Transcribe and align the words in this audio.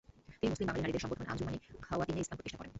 তিনি 0.39 0.47
মুসলিম 0.51 0.67
বাঙালি 0.69 0.83
নারীদের 0.83 1.03
সংগঠন 1.03 1.29
আঞ্জুমানে 1.31 1.57
খাওয়াতিনে 1.87 2.21
ইসলাম 2.23 2.37
প্রতিষ্ঠা 2.37 2.59
করেন। 2.59 2.69